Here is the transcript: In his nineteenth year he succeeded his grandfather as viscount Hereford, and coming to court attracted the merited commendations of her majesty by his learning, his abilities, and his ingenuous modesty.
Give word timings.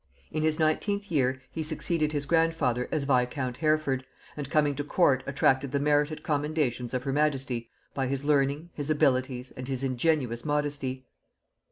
In 0.31 0.41
his 0.41 0.57
nineteenth 0.57 1.11
year 1.11 1.43
he 1.51 1.61
succeeded 1.61 2.11
his 2.11 2.25
grandfather 2.25 2.89
as 2.91 3.03
viscount 3.03 3.57
Hereford, 3.57 4.03
and 4.35 4.49
coming 4.49 4.73
to 4.73 4.83
court 4.83 5.23
attracted 5.27 5.71
the 5.71 5.79
merited 5.79 6.23
commendations 6.23 6.95
of 6.95 7.03
her 7.03 7.13
majesty 7.13 7.69
by 7.93 8.07
his 8.07 8.25
learning, 8.25 8.71
his 8.73 8.89
abilities, 8.89 9.51
and 9.51 9.67
his 9.67 9.83
ingenuous 9.83 10.43
modesty. 10.43 11.05